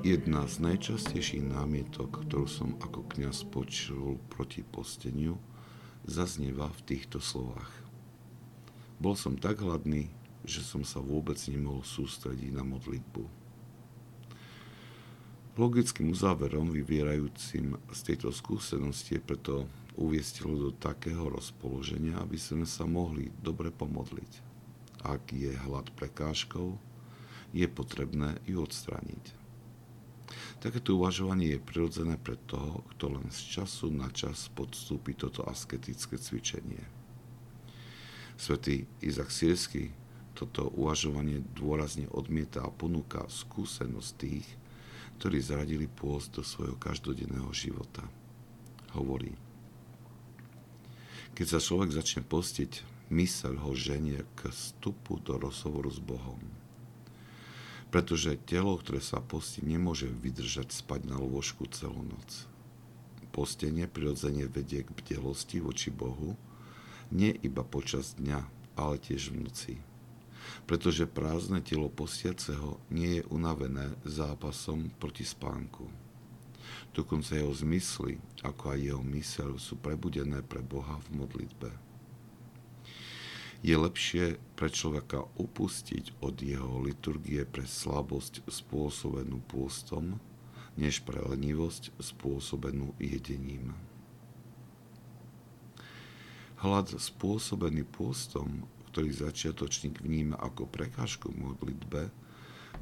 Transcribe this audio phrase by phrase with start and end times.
[0.00, 5.36] Jedna z najčastejších námietok, ktorú som ako kňaz počul proti posteniu,
[6.08, 7.68] zaznieva v týchto slovách.
[8.96, 10.08] Bol som tak hladný,
[10.48, 13.28] že som sa vôbec nemohol sústrediť na modlitbu.
[15.60, 19.68] Logickým uzáverom vyvierajúcim z tejto skúsenosti je preto
[20.00, 24.32] uviesť do takého rozpoloženia, aby sme sa mohli dobre pomodliť.
[25.04, 26.80] Ak je hlad prekážkou,
[27.52, 29.39] je potrebné ju odstrániť.
[30.60, 36.20] Takéto uvažovanie je prirodzené pre toho, kto len z času na čas podstúpi toto asketické
[36.20, 36.84] cvičenie.
[38.40, 39.92] Svetý Izak Sirsky
[40.32, 44.48] toto uvažovanie dôrazne odmieta a ponúka skúsenosť tých,
[45.20, 48.06] ktorí zradili pôst do svojho každodenného života.
[48.96, 49.36] Hovorí,
[51.36, 56.59] keď sa človek začne postiť, myseľ ho ženie k vstupu do rozhovoru s Bohom
[57.90, 62.46] pretože telo, ktoré sa postí, nemôže vydržať spať na lôžku celú noc.
[63.34, 66.38] Postenie prirodzene vedie k bdelosti voči Bohu,
[67.10, 68.46] nie iba počas dňa,
[68.78, 69.74] ale tiež v noci.
[70.66, 75.90] Pretože prázdne telo postiaceho nie je unavené zápasom proti spánku.
[76.94, 81.90] Dokonca jeho zmysly, ako aj jeho mysel, sú prebudené pre Boha v modlitbe
[83.60, 90.16] je lepšie pre človeka upustiť od jeho liturgie pre slabosť spôsobenú pôstom,
[90.80, 93.76] než pre lenivosť spôsobenú jedením.
[96.64, 102.08] Hlad spôsobený pôstom, ktorý začiatočník vníma ako prekážku modlitbe,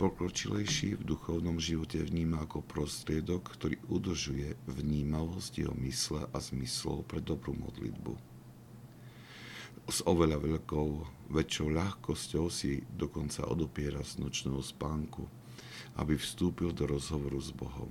[0.00, 7.20] pokročilejší v duchovnom živote vníma ako prostriedok, ktorý udržuje vnímavosť jeho mysle a zmyslov pre
[7.20, 8.31] dobrú modlitbu
[9.90, 10.88] s oveľa veľkou,
[11.32, 15.26] väčšou ľahkosťou si dokonca odopiera z nočného spánku,
[15.98, 17.90] aby vstúpil do rozhovoru s Bohom.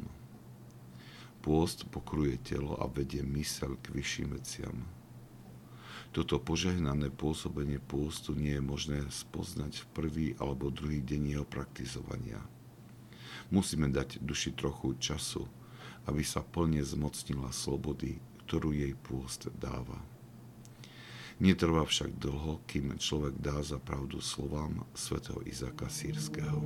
[1.42, 4.78] Pôst pokruje telo a vedie mysel k vyšším veciam.
[6.12, 12.44] Toto požehnané pôsobenie pôstu nie je možné spoznať v prvý alebo druhý deň jeho praktizovania.
[13.48, 15.48] Musíme dať duši trochu času,
[16.08, 20.11] aby sa plne zmocnila slobody, ktorú jej pôst dáva.
[21.42, 26.62] Netrvá však dlho, kým človek dá za pravdu slovám svätého Izáka Sírskeho.